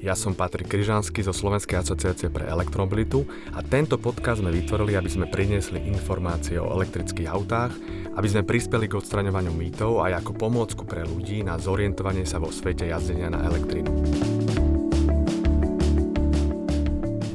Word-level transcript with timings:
Ja 0.00 0.16
som 0.16 0.32
Patrik 0.32 0.72
Kryžanský 0.72 1.20
zo 1.20 1.36
Slovenskej 1.36 1.76
asociácie 1.76 2.32
pre 2.32 2.48
elektromobilitu 2.48 3.28
a 3.52 3.60
tento 3.60 4.00
podcast 4.00 4.40
sme 4.40 4.48
vytvorili, 4.48 4.96
aby 4.96 5.12
sme 5.12 5.28
priniesli 5.28 5.76
informácie 5.92 6.56
o 6.56 6.72
elektrických 6.72 7.28
autách, 7.28 7.76
aby 8.16 8.24
sme 8.24 8.48
prispeli 8.48 8.88
k 8.88 8.96
odstraňovaniu 8.96 9.52
mýtov 9.52 10.00
aj 10.00 10.24
ako 10.24 10.40
pomôcku 10.40 10.88
pre 10.88 11.04
ľudí 11.04 11.44
na 11.44 11.60
zorientovanie 11.60 12.24
sa 12.24 12.40
vo 12.40 12.48
svete 12.48 12.88
jazdenia 12.88 13.28
na 13.28 13.44
elektrínu. 13.44 14.39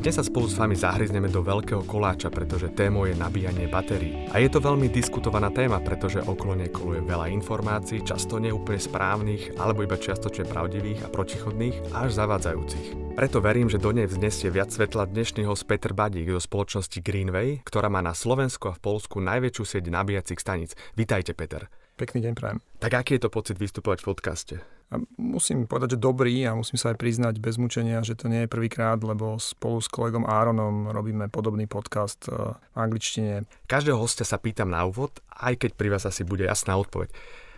Dnes 0.05 0.22
sa 0.22 0.30
spolu 0.30 0.45
s 0.45 0.54
vami 0.54 0.77
zahryzneme 0.77 1.34
do 1.34 1.41
veľkého 1.41 1.82
koláča, 1.82 2.30
pretože 2.30 2.70
témou 2.77 3.09
je 3.09 3.18
nabíjanie 3.18 3.66
batérií. 3.66 4.30
A 4.30 4.38
je 4.38 4.54
to 4.54 4.62
veľmi 4.62 4.86
diskutovaná 4.86 5.50
téma, 5.50 5.81
pretože 5.81 6.22
okolo 6.22 6.62
nej 6.62 6.70
koluje 6.70 7.02
veľa 7.02 7.26
informácií, 7.34 8.05
často 8.05 8.38
neúplne 8.38 8.78
správnych, 8.78 9.58
alebo 9.58 9.81
iba 9.81 9.98
čiastočne 9.98 10.45
pravdivých 10.45 11.02
a 11.02 11.09
protichodných, 11.09 11.90
až 11.98 12.22
zavádzajúcich. 12.22 13.18
Preto 13.18 13.41
verím, 13.41 13.66
že 13.66 13.81
do 13.81 13.90
nej 13.90 14.05
vznesie 14.05 14.54
viac 14.54 14.70
svetla 14.70 15.09
dnešný 15.09 15.41
host 15.50 15.66
Peter 15.66 15.90
Badík 15.90 16.30
zo 16.38 16.38
spoločnosti 16.38 17.02
Greenway, 17.02 17.66
ktorá 17.66 17.90
má 17.90 18.06
na 18.06 18.14
Slovensku 18.14 18.70
a 18.70 18.78
v 18.78 18.86
Polsku 18.86 19.17
najväčšiu 19.26 19.64
sieť 19.66 19.90
nabíjacích 19.90 20.38
staníc. 20.38 20.78
Vítajte, 20.94 21.34
Peter. 21.34 21.66
Pekný 21.97 22.30
deň 22.30 22.34
prajem. 22.38 22.62
Tak 22.78 22.94
aký 22.94 23.17
je 23.17 23.25
to 23.25 23.34
pocit 23.34 23.58
vystupovať 23.58 24.06
v 24.06 24.08
podcaste? 24.14 24.56
A 24.94 25.02
musím 25.17 25.66
povedať, 25.66 25.97
že 25.97 26.03
dobrý 26.05 26.45
a 26.45 26.53
musím 26.53 26.78
sa 26.78 26.94
aj 26.94 27.02
priznať 27.02 27.41
bez 27.41 27.58
mučenia, 27.58 28.05
že 28.05 28.14
to 28.14 28.30
nie 28.30 28.45
je 28.45 28.53
prvýkrát, 28.53 29.02
lebo 29.02 29.41
spolu 29.41 29.81
s 29.81 29.89
kolegom 29.89 30.30
Áronom 30.30 30.94
robíme 30.94 31.25
podobný 31.33 31.66
podcast 31.66 32.30
eh, 32.30 32.53
v 32.53 32.78
angličtine. 32.78 33.50
Každého 33.66 33.97
hostia 33.97 34.28
sa 34.28 34.38
pýtam 34.38 34.69
na 34.69 34.86
úvod, 34.86 35.17
aj 35.33 35.58
keď 35.58 35.72
pri 35.73 35.89
vás 35.89 36.06
asi 36.06 36.22
bude 36.22 36.45
jasná 36.45 36.78
odpoveď. 36.78 37.09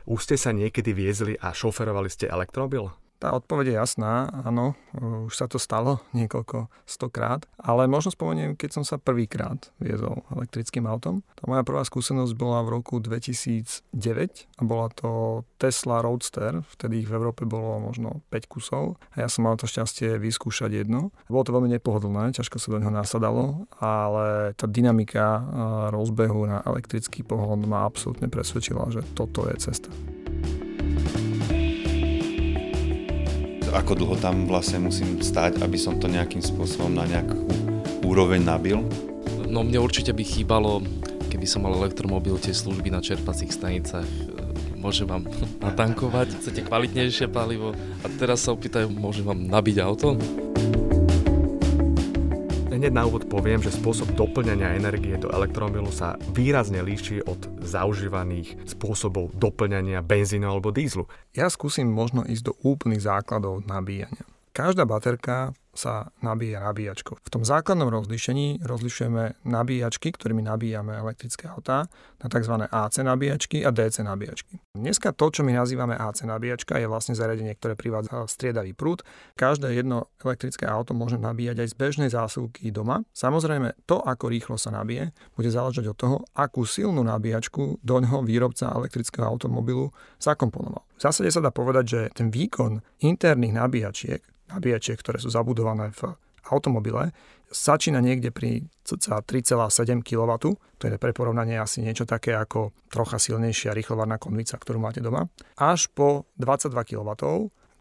Už 0.08 0.24
ste 0.24 0.40
sa 0.40 0.56
niekedy 0.56 0.96
viezli 0.96 1.36
a 1.36 1.52
šoferovali 1.52 2.08
ste 2.08 2.32
elektromobil? 2.32 3.07
Tá 3.18 3.34
odpoveď 3.34 3.74
je 3.74 3.76
jasná, 3.82 4.30
áno, 4.46 4.78
už 5.26 5.34
sa 5.34 5.50
to 5.50 5.58
stalo 5.58 6.06
niekoľko 6.14 6.70
stokrát, 6.86 7.50
ale 7.58 7.90
možno 7.90 8.14
spomeniem, 8.14 8.54
keď 8.54 8.78
som 8.78 8.84
sa 8.86 9.02
prvýkrát 9.02 9.74
viezol 9.82 10.22
elektrickým 10.30 10.86
autom. 10.86 11.26
Tá 11.34 11.50
moja 11.50 11.66
prvá 11.66 11.82
skúsenosť 11.82 12.38
bola 12.38 12.62
v 12.62 12.78
roku 12.78 13.02
2009 13.02 13.90
a 14.58 14.62
bola 14.62 14.94
to 14.94 15.42
Tesla 15.58 16.06
Roadster, 16.06 16.62
vtedy 16.78 17.02
ich 17.02 17.10
v 17.10 17.18
Európe 17.18 17.50
bolo 17.50 17.82
možno 17.82 18.22
5 18.30 18.46
kusov 18.46 19.02
a 19.18 19.26
ja 19.26 19.28
som 19.30 19.50
mal 19.50 19.58
to 19.58 19.66
šťastie 19.66 20.22
vyskúšať 20.22 20.86
jedno. 20.86 21.10
Bolo 21.26 21.42
to 21.42 21.56
veľmi 21.58 21.74
nepohodlné, 21.74 22.38
ťažko 22.38 22.62
sa 22.62 22.70
do 22.70 22.78
neho 22.78 22.94
nasadalo, 22.94 23.66
ale 23.82 24.54
tá 24.54 24.70
dynamika 24.70 25.26
eh, 25.26 25.44
rozbehu 25.90 26.46
na 26.46 26.62
elektrický 26.70 27.26
pohon 27.26 27.66
ma 27.66 27.90
absolútne 27.90 28.30
presvedčila, 28.30 28.94
že 28.94 29.02
toto 29.18 29.50
je 29.50 29.58
cesta. 29.58 29.90
Ako 33.78 33.94
dlho 33.94 34.18
tam 34.18 34.50
vlastne 34.50 34.82
musím 34.82 35.22
stať, 35.22 35.62
aby 35.62 35.78
som 35.78 36.02
to 36.02 36.10
nejakým 36.10 36.42
spôsobom 36.42 36.90
na 36.90 37.06
nejakú 37.06 37.46
úroveň 38.02 38.42
nabil. 38.42 38.82
No 39.46 39.62
mne 39.62 39.86
určite 39.86 40.18
by 40.18 40.26
chýbalo, 40.26 40.82
keby 41.30 41.46
som 41.46 41.62
mal 41.62 41.78
elektromobil, 41.78 42.42
tie 42.42 42.58
služby 42.58 42.90
na 42.90 43.06
čerpacích 43.06 43.54
stanicách. 43.54 44.10
E, 44.10 44.48
Môžem 44.82 45.06
vám 45.06 45.30
natankovať, 45.66 46.42
chcete 46.42 46.66
kvalitnejšie 46.66 47.30
palivo 47.30 47.78
a 48.02 48.06
teraz 48.18 48.50
sa 48.50 48.58
opýtajú, 48.58 48.90
môžem 48.90 49.26
vám 49.30 49.46
nabiť 49.46 49.78
auto? 49.86 50.18
Hneď 52.74 52.94
na 52.94 53.06
úvod 53.06 53.17
poviem, 53.28 53.60
že 53.60 53.76
spôsob 53.76 54.16
doplňania 54.16 54.80
energie 54.80 55.20
do 55.20 55.28
elektromobilu 55.30 55.92
sa 55.92 56.16
výrazne 56.32 56.80
líši 56.80 57.28
od 57.28 57.60
zaužívaných 57.60 58.56
spôsobov 58.64 59.36
doplňania 59.36 60.00
benzínu 60.00 60.48
alebo 60.48 60.72
dízlu. 60.72 61.06
Ja 61.36 61.52
skúsim 61.52 61.92
možno 61.92 62.24
ísť 62.24 62.44
do 62.50 62.54
úplných 62.64 63.04
základov 63.04 63.68
nabíjania. 63.68 64.24
Každá 64.56 64.88
baterka 64.90 65.54
sa 65.78 66.10
nabíja 66.26 66.60
nabíjačkou. 66.66 67.22
V 67.22 67.30
tom 67.30 67.46
základnom 67.46 67.88
rozlišení 67.94 68.66
rozlišujeme 68.66 69.46
nabíjačky, 69.46 70.10
ktorými 70.10 70.42
nabíjame 70.42 70.98
elektrické 70.98 71.46
autá, 71.48 71.86
na 72.18 72.28
tzv. 72.28 72.66
AC 72.66 72.96
nabíjačky 73.06 73.62
a 73.62 73.70
DC 73.70 74.02
nabíjačky. 74.02 74.58
Dneska 74.74 75.14
to, 75.14 75.30
čo 75.30 75.42
my 75.46 75.54
nazývame 75.54 75.94
AC 75.94 76.26
nabíjačka, 76.26 76.82
je 76.82 76.90
vlastne 76.90 77.14
zariadenie, 77.14 77.54
ktoré 77.54 77.78
privádza 77.78 78.26
striedavý 78.26 78.74
prúd. 78.74 79.06
Každé 79.38 79.70
jedno 79.78 80.10
elektrické 80.18 80.66
auto 80.66 80.98
môže 80.98 81.22
nabíjať 81.22 81.62
aj 81.62 81.68
z 81.70 81.76
bežnej 81.78 82.10
zásuvky 82.10 82.74
doma. 82.74 83.06
Samozrejme, 83.14 83.86
to, 83.86 84.02
ako 84.02 84.34
rýchlo 84.34 84.58
sa 84.58 84.74
nabije, 84.74 85.14
bude 85.38 85.54
záležať 85.54 85.94
od 85.94 85.98
toho, 85.98 86.18
akú 86.34 86.66
silnú 86.66 87.06
nabíjačku 87.06 87.86
do 87.86 87.96
ňoho 88.02 88.26
výrobca 88.26 88.74
elektrického 88.74 89.30
automobilu 89.30 89.94
zakomponoval. 90.18 90.82
V 90.98 91.02
zásade 91.06 91.30
sa 91.30 91.46
dá 91.46 91.54
povedať, 91.54 91.86
že 91.86 92.02
ten 92.18 92.34
výkon 92.34 92.82
interných 93.06 93.54
nabíjačiek 93.54 94.22
nabíjačiek, 94.48 94.96
ktoré 94.96 95.20
sú 95.20 95.28
zabudované 95.28 95.67
v 95.76 96.16
automobile, 96.48 97.12
začína 97.52 98.00
niekde 98.00 98.32
pri 98.32 98.68
cca 98.88 99.20
3,7 99.24 100.04
kW. 100.04 100.32
To 100.56 100.84
je 100.88 100.96
pre 100.96 101.12
porovnanie 101.12 101.60
asi 101.60 101.84
niečo 101.84 102.08
také 102.08 102.36
ako 102.36 102.72
trocha 102.88 103.20
silnejšia 103.20 103.76
rýchlovarná 103.76 104.16
konvica, 104.22 104.56
ktorú 104.56 104.80
máte 104.80 105.04
doma. 105.04 105.28
Až 105.60 105.92
po 105.92 106.30
22 106.40 106.96
kW, 106.96 107.10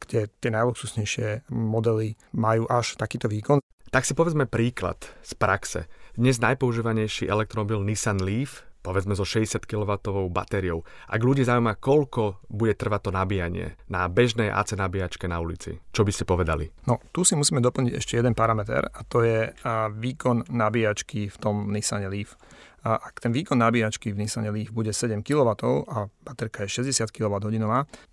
kde 0.03 0.21
tie 0.43 0.51
najluxusnejšie 0.51 1.51
modely 1.55 2.19
majú 2.35 2.67
až 2.67 2.99
takýto 2.99 3.31
výkon. 3.31 3.63
Tak 3.95 4.03
si 4.03 4.19
povedzme 4.19 4.51
príklad 4.51 4.99
z 5.23 5.33
praxe. 5.39 5.87
Dnes 6.19 6.43
najpoužívanejší 6.43 7.31
elektromobil 7.31 7.87
Nissan 7.87 8.19
Leaf, 8.19 8.66
povedzme 8.87 9.19
so 9.19 9.27
60 9.27 9.67
kW 9.67 9.99
batériou. 10.31 10.87
Ak 11.11 11.19
ľudí 11.19 11.43
zaujíma, 11.43 11.83
koľko 11.83 12.47
bude 12.47 12.79
trvať 12.79 13.01
to 13.03 13.11
nabíjanie 13.11 13.75
na 13.91 14.07
bežnej 14.07 14.55
AC 14.55 14.79
nabíjačke 14.79 15.27
na 15.27 15.43
ulici, 15.43 15.83
čo 15.91 16.07
by 16.07 16.15
ste 16.15 16.23
povedali? 16.23 16.71
No, 16.87 17.03
tu 17.11 17.27
si 17.27 17.35
musíme 17.35 17.59
doplniť 17.59 17.99
ešte 17.99 18.23
jeden 18.23 18.39
parameter 18.39 18.87
a 18.87 19.03
to 19.03 19.27
je 19.27 19.51
a, 19.51 19.91
výkon 19.91 20.47
nabíjačky 20.55 21.27
v 21.27 21.37
tom 21.43 21.75
Nissane 21.75 22.07
Leaf. 22.07 22.39
A 22.87 23.03
ak 23.03 23.19
ten 23.19 23.35
výkon 23.35 23.59
nabíjačky 23.59 24.15
v 24.15 24.23
Nissane 24.23 24.55
Leaf 24.55 24.71
bude 24.71 24.95
7 24.95 25.19
kW 25.27 25.51
a 25.91 26.07
baterka 26.23 26.63
je 26.63 26.87
60 26.87 27.11
kWh, 27.11 27.51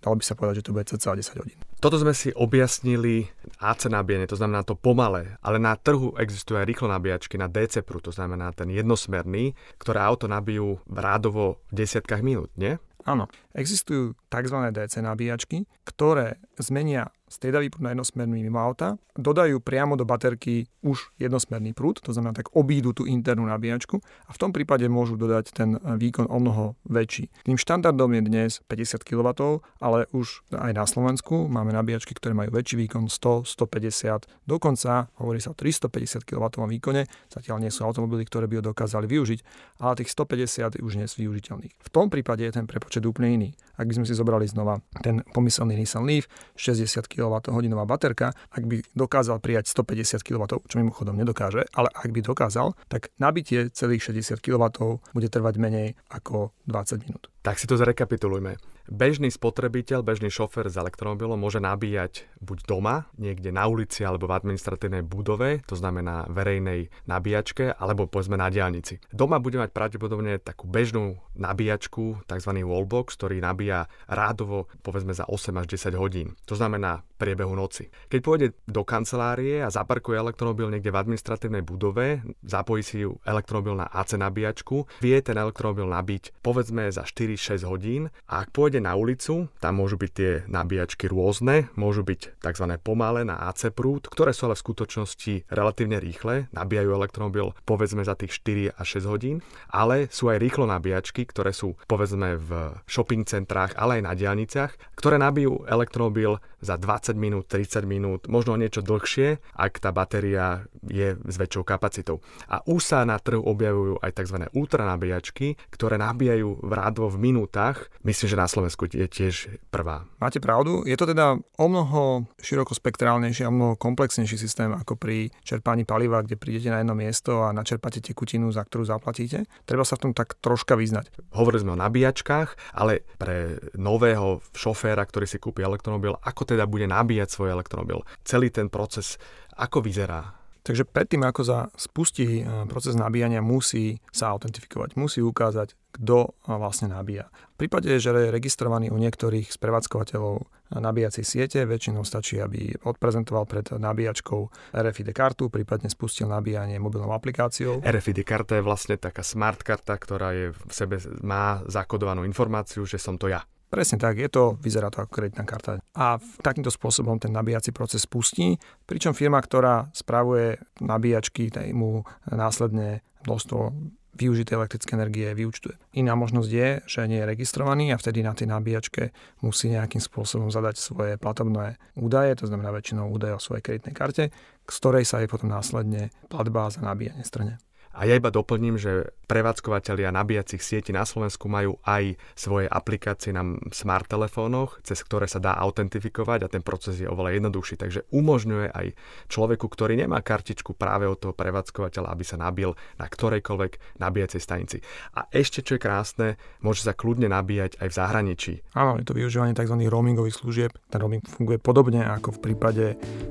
dalo 0.02 0.14
by 0.18 0.24
sa 0.26 0.34
povedať, 0.34 0.58
že 0.58 0.64
to 0.66 0.74
bude 0.74 0.90
cca 0.90 1.14
10 1.14 1.38
hodín. 1.38 1.58
Toto 1.84 2.00
sme 2.00 2.16
si 2.16 2.32
objasnili 2.32 3.28
AC 3.60 3.92
nabíjanie, 3.92 4.24
to 4.24 4.40
znamená 4.40 4.64
to 4.64 4.72
pomalé, 4.72 5.36
ale 5.44 5.60
na 5.60 5.76
trhu 5.76 6.16
existujú 6.16 6.56
aj 6.56 6.64
rýchlo 6.64 6.88
nabíjačky 6.88 7.36
na 7.36 7.44
DC 7.44 7.84
prúd, 7.84 8.08
to 8.08 8.12
znamená 8.16 8.56
ten 8.56 8.72
jednosmerný, 8.72 9.52
ktoré 9.76 10.00
auto 10.00 10.24
nabijú 10.24 10.80
rádovo 10.88 11.60
v 11.68 11.84
desiatkách 11.84 12.24
minút, 12.24 12.48
nie? 12.56 12.80
Áno, 13.04 13.28
existujú 13.54 14.18
tzv. 14.28 14.58
DC 14.74 15.00
nabíjačky, 15.00 15.64
ktoré 15.86 16.42
zmenia 16.58 17.14
striedavý 17.34 17.72
prúd 17.72 17.82
na 17.82 17.90
jednosmerný 17.96 18.46
mimo 18.46 18.62
auta, 18.62 18.94
dodajú 19.18 19.58
priamo 19.58 19.98
do 19.98 20.06
baterky 20.06 20.70
už 20.86 21.10
jednosmerný 21.18 21.74
prúd, 21.74 21.98
to 21.98 22.14
znamená 22.14 22.36
tak 22.36 22.54
obídu 22.54 22.94
tú 22.94 23.08
internú 23.10 23.48
nabíjačku 23.50 23.98
a 24.28 24.30
v 24.30 24.38
tom 24.38 24.54
prípade 24.54 24.86
môžu 24.86 25.18
dodať 25.18 25.50
ten 25.50 25.74
výkon 25.80 26.30
o 26.30 26.38
mnoho 26.38 26.78
väčší. 26.86 27.32
Tým 27.42 27.58
štandardom 27.58 28.10
je 28.14 28.22
dnes 28.22 28.50
50 28.70 29.02
kW, 29.02 29.58
ale 29.82 30.06
už 30.14 30.46
aj 30.54 30.72
na 30.76 30.84
Slovensku 30.86 31.50
máme 31.50 31.74
nabíjačky, 31.74 32.14
ktoré 32.14 32.38
majú 32.38 32.54
väčší 32.54 32.78
výkon 32.86 33.10
100, 33.10 33.50
150, 33.50 34.30
dokonca 34.46 35.10
hovorí 35.18 35.42
sa 35.42 35.50
o 35.50 35.58
350 35.58 36.22
kW 36.22 36.44
výkone, 36.70 37.10
zatiaľ 37.32 37.66
nie 37.66 37.72
sú 37.74 37.82
automobily, 37.82 38.22
ktoré 38.28 38.46
by 38.46 38.62
ho 38.62 38.70
dokázali 38.70 39.10
využiť, 39.10 39.40
ale 39.82 39.98
tých 39.98 40.12
150 40.12 40.78
je 40.78 40.82
už 40.84 41.02
dnes 41.02 41.10
využiteľných. 41.10 41.74
V 41.82 41.88
tom 41.90 42.12
prípade 42.12 42.46
je 42.46 42.52
ten 42.54 42.68
prepočet 42.68 43.02
úplne 43.02 43.42
iný. 43.42 43.43
Ak 43.74 43.90
by 43.90 43.98
sme 43.98 44.06
si 44.06 44.14
zobrali 44.14 44.46
znova 44.46 44.78
ten 45.02 45.26
pomyselný 45.34 45.74
Nissan 45.74 46.06
Leaf, 46.06 46.30
60 46.54 47.10
kWh 47.10 47.74
baterka, 47.82 48.30
ak 48.54 48.62
by 48.70 48.86
dokázal 48.94 49.42
prijať 49.42 49.74
150 49.74 50.22
kW, 50.22 50.44
čo 50.70 50.78
mimochodom 50.78 51.18
nedokáže, 51.18 51.66
ale 51.74 51.90
ak 51.90 52.14
by 52.14 52.20
dokázal, 52.22 52.78
tak 52.86 53.10
nabitie 53.18 53.74
celých 53.74 54.14
60 54.14 54.38
kW 54.38 54.62
bude 55.10 55.26
trvať 55.26 55.54
menej 55.58 55.98
ako 56.06 56.54
20 56.70 57.02
minút. 57.10 57.33
Tak 57.44 57.60
si 57.60 57.68
to 57.68 57.76
zrekapitulujme. 57.76 58.56
Bežný 58.88 59.28
spotrebiteľ, 59.28 60.00
bežný 60.00 60.32
šofér 60.32 60.72
s 60.72 60.80
elektromobilom 60.80 61.36
môže 61.36 61.60
nabíjať 61.60 62.24
buď 62.40 62.58
doma, 62.64 63.04
niekde 63.20 63.52
na 63.52 63.68
ulici 63.68 64.00
alebo 64.00 64.24
v 64.24 64.36
administratívnej 64.40 65.04
budove, 65.04 65.60
to 65.68 65.76
znamená 65.76 66.24
verejnej 66.32 66.88
nabíjačke, 67.04 67.76
alebo 67.76 68.08
povedzme 68.08 68.40
na 68.40 68.48
diálnici. 68.48 68.96
Doma 69.12 69.44
bude 69.44 69.60
mať 69.60 69.76
pravdepodobne 69.76 70.40
takú 70.40 70.64
bežnú 70.64 71.20
nabíjačku, 71.36 72.24
tzv. 72.24 72.50
wallbox, 72.64 73.12
ktorý 73.20 73.44
nabíja 73.44 73.92
rádovo 74.08 74.72
povedzme 74.80 75.12
za 75.12 75.28
8 75.28 75.60
až 75.60 75.66
10 75.68 76.00
hodín. 76.00 76.40
To 76.48 76.56
znamená, 76.56 77.04
priebehu 77.24 77.56
noci. 77.56 77.88
Keď 78.12 78.20
pôjde 78.20 78.48
do 78.68 78.84
kancelárie 78.84 79.64
a 79.64 79.72
zaparkuje 79.72 80.20
elektromobil 80.20 80.68
niekde 80.68 80.92
v 80.92 81.00
administratívnej 81.00 81.64
budove, 81.64 82.20
zapojí 82.44 82.84
si 82.84 83.00
ju 83.00 83.16
elektromobil 83.24 83.80
na 83.80 83.88
AC 83.88 84.20
nabíjačku, 84.20 84.84
vie 85.00 85.16
ten 85.24 85.40
elektromobil 85.40 85.88
nabiť 85.88 86.44
povedzme 86.44 86.92
za 86.92 87.08
4-6 87.08 87.64
hodín 87.64 88.12
a 88.28 88.44
ak 88.44 88.52
pôjde 88.52 88.84
na 88.84 88.92
ulicu, 88.92 89.48
tam 89.56 89.80
môžu 89.80 89.96
byť 89.96 90.10
tie 90.12 90.32
nabíjačky 90.44 91.08
rôzne, 91.08 91.72
môžu 91.80 92.04
byť 92.04 92.44
tzv. 92.44 92.66
pomalé 92.84 93.24
na 93.24 93.40
AC 93.48 93.72
prúd, 93.72 94.04
ktoré 94.04 94.36
sú 94.36 94.52
ale 94.52 94.60
v 94.60 94.64
skutočnosti 94.68 95.34
relatívne 95.48 95.96
rýchle, 95.96 96.52
nabíjajú 96.52 96.90
elektromobil 96.92 97.56
povedzme 97.64 98.04
za 98.04 98.12
tých 98.12 98.36
4 98.44 98.76
až 98.76 99.00
6 99.00 99.08
hodín, 99.08 99.36
ale 99.72 100.12
sú 100.12 100.28
aj 100.28 100.36
rýchlo 100.36 100.68
nabíjačky, 100.68 101.24
ktoré 101.24 101.56
sú 101.56 101.72
povedzme 101.88 102.36
v 102.36 102.76
shopping 102.84 103.24
centrách, 103.24 103.72
ale 103.80 103.98
aj 103.98 104.02
na 104.04 104.12
diálniciach, 104.12 104.98
ktoré 104.98 105.16
nabijú 105.16 105.64
elektromobil 105.64 106.36
za 106.60 106.76
20 106.76 107.13
minút, 107.16 107.50
30 107.50 107.86
minút, 107.88 108.20
možno 108.28 108.58
niečo 108.58 108.84
dlhšie, 108.84 109.40
ak 109.56 109.80
tá 109.80 109.90
batéria 109.90 110.66
je 110.86 111.16
s 111.16 111.36
väčšou 111.38 111.64
kapacitou. 111.66 112.20
A 112.50 112.60
už 112.66 112.80
sa 112.82 113.02
na 113.06 113.16
trhu 113.18 113.40
objavujú 113.40 114.02
aj 114.02 114.10
tzv. 114.20 114.36
ultranabíjačky, 114.52 115.56
ktoré 115.72 115.96
nabíjajú 115.96 116.60
v 116.60 116.72
rádvo 116.72 117.08
v 117.10 117.30
minútach. 117.30 117.88
Myslím, 118.04 118.28
že 118.30 118.40
na 118.40 118.48
Slovensku 118.50 118.86
je 118.90 119.06
tiež 119.08 119.56
prvá. 119.72 120.04
Máte 120.20 120.38
pravdu, 120.38 120.84
je 120.84 120.96
to 120.96 121.08
teda 121.08 121.38
o 121.38 121.66
mnoho 121.66 122.28
širokospektrálnejší 122.40 123.46
a 123.46 123.54
mnoho 123.54 123.74
komplexnejší 123.78 124.36
systém 124.36 124.70
ako 124.74 124.98
pri 124.98 125.30
čerpaní 125.42 125.86
paliva, 125.86 126.22
kde 126.22 126.40
prídete 126.40 126.68
na 126.68 126.82
jedno 126.82 126.94
miesto 126.96 127.44
a 127.44 127.54
načerpáte 127.54 128.02
tekutinu, 128.02 128.50
za 128.50 128.64
ktorú 128.64 128.84
zaplatíte. 128.84 129.46
Treba 129.64 129.86
sa 129.86 129.96
v 129.96 130.10
tom 130.10 130.12
tak 130.12 130.36
troška 130.40 130.74
vyznať. 130.74 131.10
Hovorili 131.36 131.62
sme 131.62 131.74
o 131.76 131.82
nabíjačkách, 131.82 132.76
ale 132.76 133.06
pre 133.16 133.58
nového 133.76 134.40
šoféra, 134.54 135.04
ktorý 135.04 135.26
si 135.28 135.38
kúpi 135.38 135.64
elektromobil, 135.64 136.16
ako 136.20 136.42
teda 136.48 136.64
bude 136.68 136.88
nabíjať 136.94 137.28
svoj 137.34 137.54
elektromobil. 137.58 138.06
Celý 138.22 138.54
ten 138.54 138.70
proces, 138.70 139.18
ako 139.58 139.82
vyzerá? 139.82 140.44
Takže 140.64 140.88
predtým, 140.88 141.20
ako 141.28 141.42
sa 141.44 141.58
spustí 141.76 142.40
e, 142.40 142.42
proces 142.64 142.96
nabíjania, 142.96 143.44
musí 143.44 144.00
sa 144.08 144.32
autentifikovať, 144.32 144.96
musí 144.96 145.20
ukázať, 145.20 145.76
kto 145.92 146.32
vlastne 146.48 146.88
nabíja. 146.88 147.28
V 147.54 147.68
prípade, 147.68 147.92
že 148.00 148.10
je 148.10 148.32
registrovaný 148.32 148.88
u 148.88 148.96
niektorých 148.96 149.52
z 149.52 149.58
prevádzkovateľov 149.60 150.48
nabíjacej 150.72 151.22
siete, 151.22 151.68
väčšinou 151.68 152.02
stačí, 152.02 152.40
aby 152.40 152.74
odprezentoval 152.80 153.44
pred 153.44 153.76
nabíjačkou 153.76 154.72
RFID 154.72 155.12
kartu, 155.12 155.52
prípadne 155.52 155.92
spustil 155.92 156.32
nabíjanie 156.32 156.80
mobilnou 156.80 157.12
aplikáciou. 157.12 157.84
RFID 157.84 158.24
karta 158.24 158.56
je 158.56 158.64
vlastne 158.64 158.96
taká 158.96 159.20
smart 159.20 159.60
karta, 159.60 159.94
ktorá 160.00 160.32
je 160.32 160.46
v 160.56 160.72
sebe 160.72 160.96
má 161.20 161.60
zakodovanú 161.68 162.24
informáciu, 162.24 162.88
že 162.88 162.96
som 162.96 163.20
to 163.20 163.28
ja. 163.28 163.44
Presne 163.74 163.98
tak, 163.98 164.22
je 164.22 164.30
to, 164.30 164.54
vyzerá 164.62 164.86
to 164.86 165.02
ako 165.02 165.10
kreditná 165.10 165.42
karta. 165.42 165.82
A 165.98 166.22
takýmto 166.46 166.70
spôsobom 166.70 167.18
ten 167.18 167.34
nabíjací 167.34 167.74
proces 167.74 168.06
spustí, 168.06 168.54
pričom 168.86 169.18
firma, 169.18 169.42
ktorá 169.42 169.90
spravuje 169.90 170.62
nabíjačky, 170.78 171.50
mu 171.74 172.06
následne 172.30 173.02
množstvo 173.26 173.74
využité 174.14 174.54
elektrické 174.54 174.94
energie 174.94 175.26
vyučtuje. 175.34 175.74
Iná 175.98 176.14
možnosť 176.14 176.50
je, 176.54 176.68
že 176.86 177.10
nie 177.10 177.18
je 177.18 177.26
registrovaný 177.26 177.90
a 177.90 177.98
vtedy 177.98 178.22
na 178.22 178.30
tej 178.30 178.46
nabíjačke 178.46 179.10
musí 179.42 179.74
nejakým 179.74 179.98
spôsobom 179.98 180.54
zadať 180.54 180.78
svoje 180.78 181.18
platobné 181.18 181.82
údaje, 181.98 182.38
to 182.38 182.46
znamená 182.46 182.70
väčšinou 182.70 183.10
údaje 183.10 183.34
o 183.34 183.42
svojej 183.42 183.66
kreditnej 183.66 183.94
karte, 183.98 184.30
z 184.70 184.76
ktorej 184.78 185.02
sa 185.02 185.18
jej 185.18 185.26
potom 185.26 185.50
následne 185.50 186.14
platba 186.30 186.70
za 186.70 186.78
nabíjanie 186.78 187.26
strane. 187.26 187.58
A 187.94 188.10
ja 188.10 188.18
iba 188.18 188.34
doplním, 188.34 188.74
že 188.74 189.14
prevádzkovateľia 189.30 190.10
nabíjacích 190.10 190.60
sietí 190.60 190.90
na 190.90 191.06
Slovensku 191.06 191.46
majú 191.46 191.78
aj 191.86 192.18
svoje 192.34 192.66
aplikácie 192.66 193.30
na 193.30 193.46
smart 193.70 194.10
telefónoch, 194.10 194.82
cez 194.82 195.00
ktoré 195.00 195.30
sa 195.30 195.38
dá 195.38 195.54
autentifikovať 195.56 196.40
a 196.44 196.52
ten 196.52 196.60
proces 196.60 196.98
je 196.98 197.08
oveľa 197.08 197.38
jednoduchší. 197.38 197.78
Takže 197.78 198.00
umožňuje 198.10 198.66
aj 198.74 198.86
človeku, 199.30 199.66
ktorý 199.70 199.94
nemá 199.94 200.20
kartičku 200.20 200.74
práve 200.74 201.06
od 201.06 201.16
toho 201.16 201.32
prevádzkovateľa, 201.32 202.10
aby 202.10 202.24
sa 202.26 202.36
nabil 202.36 202.74
na 202.98 203.06
ktorejkoľvek 203.06 204.02
nabíjacej 204.02 204.40
stanici. 204.42 204.78
A 205.14 205.30
ešte 205.30 205.62
čo 205.62 205.78
je 205.78 205.84
krásne, 205.84 206.28
môže 206.60 206.82
sa 206.82 206.92
kľudne 206.92 207.30
nabíjať 207.30 207.78
aj 207.78 207.88
v 207.88 207.94
zahraničí. 207.94 208.52
Áno, 208.74 208.98
je 208.98 209.06
to 209.06 209.14
využívanie 209.14 209.54
tzv. 209.54 209.78
roamingových 209.86 210.36
služieb. 210.42 210.70
Ten 210.90 210.98
roaming 210.98 211.22
funguje 211.24 211.62
podobne 211.62 212.02
ako 212.02 212.36
v 212.36 212.42
prípade 212.42 212.84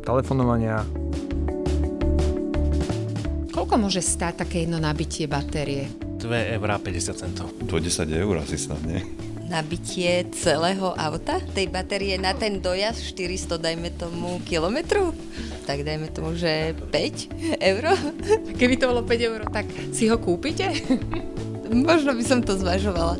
telefonovania 0.07 0.81
Koľko 3.73 3.89
môže 3.89 4.05
stáť 4.05 4.45
také 4.45 4.69
jedno 4.69 4.77
nabitie 4.77 5.25
batérie? 5.25 5.89
2 6.21 6.29
eur 6.29 6.69
50 6.77 7.17
centov. 7.17 7.49
To 7.65 7.81
10 7.81 8.05
eur 8.05 8.37
asi 8.37 8.53
snad, 8.53 8.77
nie? 8.85 9.01
Nabitie 9.49 10.29
celého 10.29 10.93
auta, 10.93 11.41
tej 11.41 11.73
batérie 11.73 12.21
na 12.21 12.37
ten 12.37 12.61
dojazd 12.61 13.01
400, 13.17 13.57
dajme 13.57 13.89
tomu, 13.97 14.37
kilometru? 14.45 15.17
Tak 15.65 15.81
dajme 15.89 16.05
tomu, 16.13 16.37
že 16.37 16.77
5 16.93 17.57
eur. 17.57 17.97
Keby 18.61 18.77
to 18.77 18.93
bolo 18.93 19.01
5 19.09 19.09
eur, 19.33 19.41
tak 19.49 19.65
si 19.89 20.05
ho 20.05 20.21
kúpite? 20.21 20.69
Možno 21.73 22.13
by 22.13 22.21
som 22.21 22.45
to 22.45 22.53
zvažovala. 22.53 23.17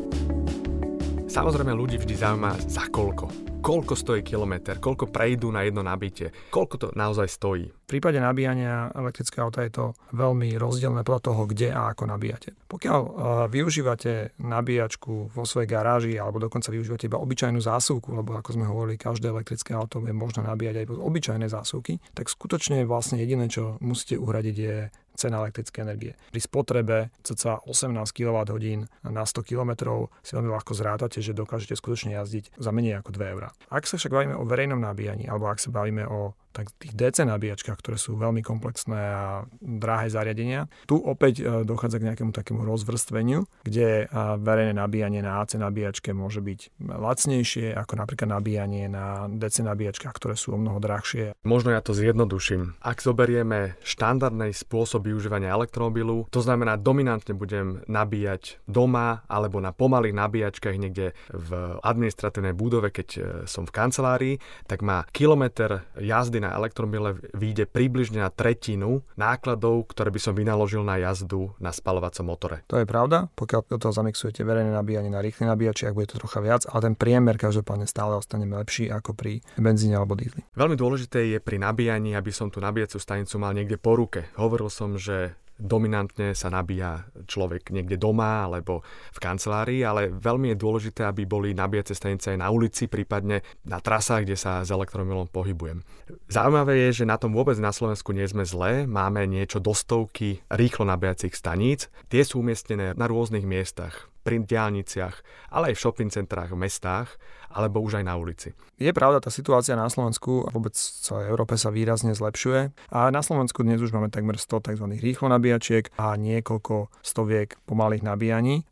Samozrejme 1.34 1.74
ľudí 1.74 1.98
vždy 1.98 2.14
zaujíma 2.14 2.62
za 2.70 2.86
koľko 2.94 3.54
koľko 3.64 3.96
stojí 3.96 4.20
kilometr, 4.20 4.76
koľko 4.76 5.08
prejdú 5.08 5.48
na 5.48 5.64
jedno 5.64 5.80
nabitie, 5.80 6.28
koľko 6.52 6.74
to 6.76 6.86
naozaj 6.92 7.24
stojí. 7.32 7.72
V 7.72 7.88
prípade 7.88 8.20
nabíjania 8.20 8.92
elektrického 8.92 9.48
auta 9.48 9.64
je 9.64 9.72
to 9.72 9.84
veľmi 10.12 10.60
rozdielne 10.60 11.00
podľa 11.00 11.32
toho, 11.32 11.42
kde 11.48 11.72
a 11.72 11.88
ako 11.96 12.04
nabíjate. 12.04 12.52
Pokiaľ 12.68 13.00
uh, 13.00 13.12
využívate 13.48 14.36
nabíjačku 14.36 15.32
vo 15.32 15.44
svojej 15.48 15.64
garáži 15.64 16.20
alebo 16.20 16.44
dokonca 16.44 16.68
využívate 16.68 17.08
iba 17.08 17.16
obyčajnú 17.16 17.56
zásuvku, 17.56 18.12
lebo 18.12 18.36
ako 18.36 18.50
sme 18.52 18.68
hovorili, 18.68 19.00
každé 19.00 19.32
elektrické 19.32 19.72
auto 19.72 20.04
je 20.04 20.12
možno 20.12 20.44
nabíjať 20.44 20.84
aj 20.84 21.00
obyčajné 21.00 21.48
zásuvky, 21.48 22.04
tak 22.12 22.28
skutočne 22.28 22.84
vlastne 22.84 23.16
jediné, 23.16 23.48
čo 23.48 23.80
musíte 23.80 24.20
uhradiť 24.20 24.56
je 24.60 24.76
cena 25.24 25.40
elektrickej 25.40 25.80
energie. 25.80 26.12
Pri 26.28 26.40
spotrebe 26.44 27.08
cca 27.24 27.64
18 27.64 27.96
kWh 28.12 28.84
na 29.08 29.24
100 29.24 29.48
km 29.48 29.72
si 30.20 30.36
veľmi 30.36 30.52
ľahko 30.52 30.76
zrátate, 30.76 31.24
že 31.24 31.32
dokážete 31.32 31.80
skutočne 31.80 32.20
jazdiť 32.20 32.60
za 32.60 32.70
menej 32.70 33.00
ako 33.00 33.16
2 33.16 33.32
eurá. 33.32 33.48
Ak 33.72 33.88
sa 33.88 33.96
však 33.96 34.12
bavíme 34.12 34.36
o 34.36 34.44
verejnom 34.44 34.76
nabíjaní, 34.76 35.24
alebo 35.24 35.48
ak 35.48 35.56
sa 35.56 35.72
bavíme 35.72 36.04
o 36.04 36.36
tak 36.54 36.70
tých 36.78 36.94
DC 36.94 37.26
nabíjačkách, 37.26 37.74
ktoré 37.82 37.98
sú 37.98 38.14
veľmi 38.14 38.38
komplexné 38.46 38.94
a 38.94 39.42
drahé 39.58 40.06
zariadenia. 40.06 40.70
Tu 40.86 40.94
opäť 40.94 41.42
e, 41.42 41.66
dochádza 41.66 41.98
k 41.98 42.06
nejakému 42.14 42.30
takému 42.30 42.62
rozvrstveniu, 42.62 43.50
kde 43.66 44.06
e, 44.06 44.14
verejné 44.38 44.78
nabíjanie 44.78 45.18
na 45.18 45.42
AC 45.42 45.58
nabíjačke 45.58 46.14
môže 46.14 46.38
byť 46.38 46.78
lacnejšie 46.78 47.74
ako 47.74 47.92
napríklad 47.98 48.30
nabíjanie 48.30 48.86
na 48.86 49.26
DC 49.26 49.66
nabíjačkách, 49.66 50.14
ktoré 50.14 50.38
sú 50.38 50.54
o 50.54 50.58
mnoho 50.62 50.78
drahšie. 50.78 51.34
Možno 51.42 51.74
ja 51.74 51.82
to 51.82 51.90
zjednoduším. 51.90 52.78
Ak 52.78 53.02
zoberieme 53.02 53.74
štandardný 53.82 54.54
spôsob 54.54 55.10
využívania 55.10 55.50
elektromobilu, 55.50 56.30
to 56.30 56.38
znamená 56.38 56.78
dominantne 56.78 57.34
budem 57.34 57.82
nabíjať 57.90 58.62
doma 58.70 59.26
alebo 59.26 59.58
na 59.58 59.74
pomalých 59.74 60.14
nabíjačkách 60.14 60.76
niekde 60.78 61.18
v 61.34 61.50
administratívnej 61.82 62.54
budove, 62.54 62.94
keď 62.94 63.08
e, 63.10 63.20
som 63.50 63.66
v 63.66 63.74
kancelárii, 63.74 64.34
tak 64.70 64.86
má 64.86 65.02
kilometr 65.10 65.82
jazdy 65.98 66.43
na 66.44 66.52
elektromobile 66.52 67.16
vyjde 67.32 67.64
približne 67.64 68.20
na 68.20 68.28
tretinu 68.28 69.00
nákladov, 69.16 69.88
ktoré 69.90 70.12
by 70.12 70.20
som 70.20 70.36
vynaložil 70.36 70.84
na 70.84 71.00
jazdu 71.00 71.56
na 71.56 71.72
spalovacom 71.72 72.24
motore. 72.28 72.56
To 72.68 72.76
je 72.76 72.86
pravda, 72.86 73.32
pokiaľ 73.32 73.60
do 73.72 73.78
toho 73.80 73.92
zamixujete 73.96 74.44
verejné 74.44 74.76
nabíjanie 74.76 75.08
na 75.08 75.24
rýchle 75.24 75.48
nabíjači, 75.48 75.88
ak 75.88 75.96
bude 75.96 76.12
to 76.12 76.20
trocha 76.20 76.44
viac, 76.44 76.68
ale 76.68 76.92
ten 76.92 76.94
priemer 76.94 77.40
každopádne 77.40 77.88
stále 77.88 78.14
ostane 78.14 78.44
lepší 78.44 78.92
ako 78.92 79.16
pri 79.16 79.40
benzíne 79.56 79.96
alebo 79.96 80.14
dízli. 80.14 80.44
Veľmi 80.54 80.76
dôležité 80.76 81.32
je 81.34 81.38
pri 81.40 81.56
nabíjaní, 81.56 82.12
aby 82.12 82.30
som 82.30 82.52
tú 82.52 82.60
nabíjacú 82.60 83.00
stanicu 83.00 83.40
mal 83.40 83.56
niekde 83.56 83.80
po 83.80 83.96
ruke. 83.96 84.28
Hovoril 84.36 84.68
som, 84.68 85.00
že 85.00 85.32
dominantne 85.58 86.34
sa 86.34 86.50
nabíja 86.50 87.06
človek 87.26 87.70
niekde 87.70 87.94
doma 87.94 88.46
alebo 88.46 88.82
v 89.14 89.18
kancelárii, 89.18 89.80
ale 89.86 90.10
veľmi 90.10 90.54
je 90.54 90.62
dôležité, 90.62 91.02
aby 91.06 91.26
boli 91.28 91.54
nabíjace 91.54 91.94
stanice 91.94 92.34
aj 92.34 92.38
na 92.42 92.48
ulici, 92.50 92.90
prípadne 92.90 93.46
na 93.62 93.78
trasách, 93.78 94.26
kde 94.26 94.36
sa 94.38 94.66
s 94.66 94.70
elektromilom 94.70 95.30
pohybujem. 95.30 95.86
Zaujímavé 96.26 96.88
je, 96.88 97.04
že 97.04 97.10
na 97.10 97.20
tom 97.20 97.34
vôbec 97.34 97.58
na 97.62 97.70
Slovensku 97.70 98.10
nie 98.10 98.26
sme 98.26 98.42
zlé. 98.42 98.86
Máme 98.88 99.26
niečo 99.26 99.62
do 99.62 99.72
stovky 99.72 100.42
rýchlo 100.50 100.86
nabíjacích 100.86 101.34
staníc. 101.34 101.86
Tie 102.10 102.22
sú 102.26 102.42
umiestnené 102.42 102.94
na 102.94 103.06
rôznych 103.06 103.46
miestach 103.46 104.13
pri 104.24 104.40
diálniciach, 104.40 105.16
ale 105.52 105.70
aj 105.70 105.74
v 105.76 105.82
shopping 105.84 106.10
centrách 106.10 106.50
v 106.50 106.64
mestách 106.64 107.20
alebo 107.54 107.78
už 107.84 108.02
aj 108.02 108.04
na 108.08 108.18
ulici. 108.18 108.50
Je 108.80 108.90
pravda, 108.90 109.22
tá 109.22 109.30
situácia 109.30 109.78
na 109.78 109.86
Slovensku 109.86 110.42
a 110.42 110.50
vôbec 110.50 110.74
celej 110.74 111.30
Európe 111.30 111.54
sa 111.54 111.70
výrazne 111.70 112.10
zlepšuje 112.10 112.74
a 112.90 113.00
na 113.14 113.22
Slovensku 113.22 113.62
dnes 113.62 113.78
už 113.78 113.94
máme 113.94 114.10
takmer 114.10 114.34
100 114.34 114.74
tzv. 114.74 114.86
rýchlo 114.98 115.30
nabíjačiek 115.30 115.94
a 115.94 116.18
niekoľko 116.18 116.90
stoviek 116.98 117.54
pomalých 117.62 118.02
nabíjaní, 118.02 118.66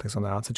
tzv. 0.00 0.20
AC. 0.24 0.48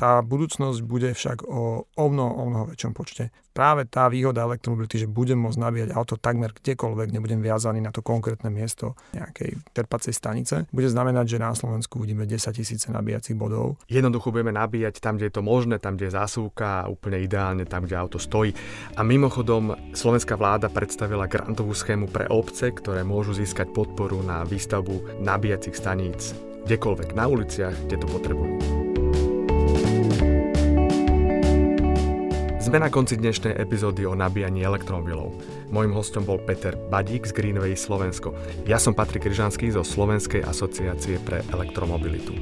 Tá 0.00 0.24
budúcnosť 0.24 0.80
bude 0.82 1.12
však 1.12 1.44
o, 1.44 1.84
o, 1.84 2.06
mnoho, 2.08 2.32
o 2.32 2.44
mnoho 2.48 2.64
väčšom 2.72 2.92
počte. 2.96 3.30
Práve 3.58 3.90
tá 3.90 4.06
výhoda 4.06 4.46
elektromobility, 4.46 5.02
že 5.02 5.10
budem 5.10 5.34
môcť 5.34 5.58
nabíjať 5.58 5.90
auto 5.98 6.14
takmer 6.14 6.54
kdekoľvek, 6.54 7.10
nebudem 7.10 7.42
viazaný 7.42 7.82
na 7.82 7.90
to 7.90 8.06
konkrétne 8.06 8.54
miesto 8.54 8.94
nejakej 9.18 9.58
terpacej 9.74 10.14
stanice, 10.14 10.70
bude 10.70 10.86
znamenať, 10.86 11.26
že 11.26 11.42
na 11.42 11.50
Slovensku 11.50 11.98
uvidíme 11.98 12.22
10 12.22 12.54
tisíce 12.54 12.86
nabíjacích 12.86 13.34
bodov. 13.34 13.82
Jednoducho 13.90 14.30
budeme 14.30 14.54
nabíjať 14.54 15.02
tam, 15.02 15.18
kde 15.18 15.26
je 15.26 15.34
to 15.34 15.42
možné, 15.42 15.82
tam, 15.82 15.98
kde 15.98 16.06
je 16.06 16.14
zásuvka 16.14 16.86
úplne 16.86 17.18
ideálne 17.18 17.66
tam, 17.66 17.82
kde 17.82 17.98
auto 17.98 18.22
stojí. 18.22 18.54
A 18.94 19.02
mimochodom, 19.02 19.74
slovenská 19.90 20.38
vláda 20.38 20.70
predstavila 20.70 21.26
grantovú 21.26 21.74
schému 21.74 22.06
pre 22.06 22.30
obce, 22.30 22.70
ktoré 22.70 23.02
môžu 23.02 23.34
získať 23.34 23.74
podporu 23.74 24.22
na 24.22 24.46
výstavbu 24.46 25.18
nabíjacích 25.18 25.74
staníc 25.74 26.30
kdekoľvek, 26.62 27.10
na 27.10 27.26
uliciach, 27.26 27.74
kde 27.90 27.96
to 27.98 28.06
potrebujú. 28.06 28.87
Sme 32.68 32.84
na 32.84 32.92
konci 32.92 33.16
dnešnej 33.16 33.56
epizódy 33.56 34.04
o 34.04 34.12
nabíjaní 34.12 34.60
elektromobilov. 34.60 35.40
Mojím 35.72 35.96
hostom 35.96 36.28
bol 36.28 36.36
Peter 36.36 36.76
Badík 36.76 37.24
z 37.24 37.32
Greenway 37.32 37.72
Slovensko. 37.72 38.36
Ja 38.68 38.76
som 38.76 38.92
Patrik 38.92 39.24
Ryžanský 39.24 39.72
zo 39.72 39.80
Slovenskej 39.80 40.44
asociácie 40.44 41.16
pre 41.24 41.40
elektromobilitu. 41.48 42.36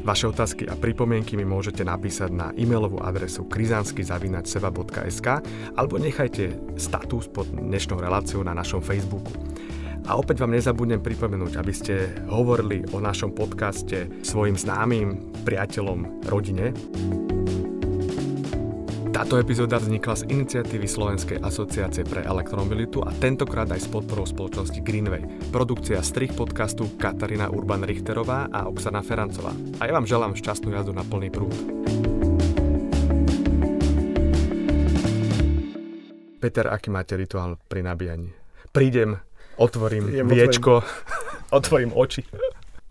Vaše 0.00 0.32
otázky 0.32 0.64
a 0.64 0.72
pripomienky 0.80 1.36
mi 1.36 1.44
môžete 1.44 1.84
napísať 1.84 2.32
na 2.32 2.56
e-mailovú 2.56 3.04
adresu 3.04 3.44
krizansky.seba.sk 3.44 5.28
alebo 5.76 6.00
nechajte 6.00 6.56
status 6.80 7.28
pod 7.28 7.44
dnešnou 7.52 8.00
reláciou 8.00 8.40
na 8.48 8.56
našom 8.56 8.80
Facebooku. 8.80 9.28
A 10.08 10.16
opäť 10.16 10.40
vám 10.40 10.56
nezabudnem 10.56 11.04
pripomenúť, 11.04 11.52
aby 11.60 11.72
ste 11.76 12.16
hovorili 12.32 12.80
o 12.96 12.98
našom 13.04 13.36
podcaste 13.36 14.08
svojim 14.24 14.56
známym, 14.56 15.36
priateľom, 15.44 16.24
rodine. 16.32 16.72
Táto 19.16 19.40
epizóda 19.40 19.80
vznikla 19.80 20.12
z 20.12 20.28
iniciatívy 20.28 20.84
Slovenskej 20.84 21.40
asociácie 21.40 22.04
pre 22.04 22.20
elektromobilitu 22.20 23.00
a 23.00 23.08
tentokrát 23.16 23.64
aj 23.64 23.80
s 23.80 23.88
podporou 23.88 24.28
spoločnosti 24.28 24.76
Greenway. 24.84 25.24
Produkcia 25.48 26.04
strich 26.04 26.36
podcastu 26.36 26.84
Katarína 27.00 27.48
Urban-Richterová 27.48 28.52
a 28.52 28.68
Oksana 28.68 29.00
Ferancová. 29.00 29.56
A 29.80 29.88
ja 29.88 29.96
vám 29.96 30.04
želám 30.04 30.36
šťastnú 30.36 30.68
jazdu 30.76 30.92
na 30.92 31.00
plný 31.00 31.32
prúd. 31.32 31.56
Peter, 36.36 36.68
aký 36.68 36.92
máte 36.92 37.16
rituál 37.16 37.56
pri 37.72 37.88
nabíjaní? 37.88 38.36
Prídem, 38.68 39.16
otvorím 39.56 40.12
Idem, 40.12 40.28
viečko, 40.28 40.84
otvorím 41.56 41.96
oči. 41.96 42.20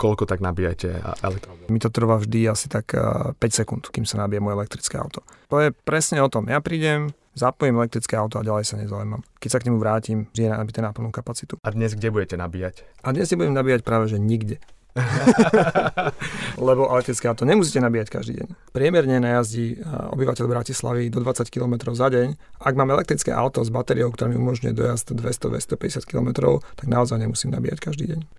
Koľko 0.06 0.30
tak 0.30 0.38
nabíjate 0.46 1.02
elektromobil? 1.26 1.66
Mi 1.74 1.82
to 1.82 1.90
trvá 1.90 2.22
vždy 2.22 2.46
asi 2.46 2.70
tak 2.70 2.94
5 2.94 3.42
sekúnd, 3.42 3.90
kým 3.90 4.06
sa 4.06 4.22
nabije 4.22 4.38
moje 4.38 4.62
elektrické 4.62 5.02
auto. 5.02 5.26
To 5.50 5.58
je 5.58 5.74
presne 5.74 6.22
o 6.22 6.30
tom. 6.30 6.46
Ja 6.46 6.62
prídem, 6.62 7.10
zapojím 7.34 7.82
elektrické 7.82 8.14
auto 8.14 8.38
a 8.38 8.46
ďalej 8.46 8.70
sa 8.70 8.78
nezaujímam. 8.78 9.26
Keď 9.42 9.50
sa 9.50 9.58
k 9.58 9.66
nemu 9.66 9.78
vrátim, 9.82 10.30
je 10.38 10.46
nabité 10.46 10.86
na 10.86 10.94
plnú 10.94 11.10
kapacitu. 11.10 11.58
A 11.66 11.74
dnes 11.74 11.98
kde 11.98 12.14
budete 12.14 12.38
nabíjať? 12.38 12.86
A 13.02 13.18
dnes 13.18 13.26
si 13.26 13.34
budem 13.34 13.58
nabíjať 13.58 13.82
práve, 13.82 14.06
že 14.06 14.22
nikde. 14.22 14.62
Lebo 16.68 16.88
elektrické 16.88 17.28
auto 17.28 17.44
nemusíte 17.44 17.84
nabíjať 17.84 18.08
každý 18.08 18.34
deň. 18.40 18.48
Priemerne 18.72 19.20
najazdí 19.20 19.84
obyvateľ 20.16 20.46
Bratislavy 20.48 21.12
do 21.12 21.20
20 21.20 21.52
km 21.52 21.92
za 21.92 22.08
deň. 22.08 22.62
Ak 22.64 22.80
mám 22.80 22.88
elektrické 22.96 23.36
auto 23.36 23.60
s 23.60 23.68
batériou, 23.68 24.08
ktorá 24.16 24.32
mi 24.32 24.40
umožňuje 24.40 24.72
dojazd 24.72 25.12
200-250 25.20 26.08
km, 26.08 26.62
tak 26.80 26.88
naozaj 26.88 27.20
nemusím 27.20 27.52
nabíjať 27.52 27.80
každý 27.84 28.16
deň. 28.16 28.20